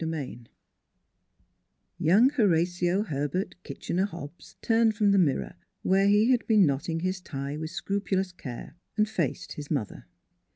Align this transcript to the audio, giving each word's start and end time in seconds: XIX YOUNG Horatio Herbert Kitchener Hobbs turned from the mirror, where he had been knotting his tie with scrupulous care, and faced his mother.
XIX 0.03 0.47
YOUNG 1.99 2.29
Horatio 2.31 3.03
Herbert 3.03 3.53
Kitchener 3.61 4.05
Hobbs 4.07 4.55
turned 4.63 4.95
from 4.95 5.11
the 5.11 5.19
mirror, 5.19 5.53
where 5.83 6.07
he 6.07 6.31
had 6.31 6.47
been 6.47 6.65
knotting 6.65 7.01
his 7.01 7.21
tie 7.21 7.55
with 7.55 7.69
scrupulous 7.69 8.31
care, 8.31 8.73
and 8.97 9.07
faced 9.07 9.51
his 9.53 9.69
mother. 9.69 10.07